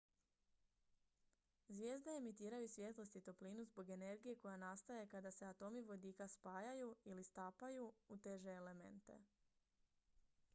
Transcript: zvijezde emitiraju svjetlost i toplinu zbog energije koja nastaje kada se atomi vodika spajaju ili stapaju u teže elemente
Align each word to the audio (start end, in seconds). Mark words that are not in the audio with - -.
zvijezde 1.67 2.15
emitiraju 2.19 2.67
svjetlost 2.69 3.15
i 3.15 3.21
toplinu 3.21 3.65
zbog 3.65 3.89
energije 3.89 4.35
koja 4.39 4.57
nastaje 4.57 5.05
kada 5.13 5.31
se 5.31 5.45
atomi 5.45 5.81
vodika 5.91 6.27
spajaju 6.27 6.95
ili 7.05 7.23
stapaju 7.23 7.93
u 8.09 8.17
teže 8.17 8.49
elemente 8.51 9.19